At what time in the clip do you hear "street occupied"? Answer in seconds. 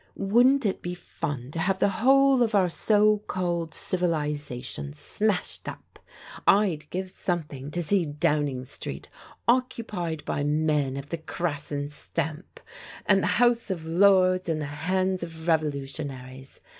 8.65-10.25